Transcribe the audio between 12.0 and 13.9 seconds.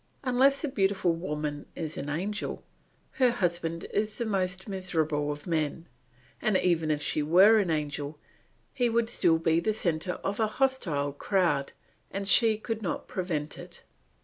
and she could not prevent it.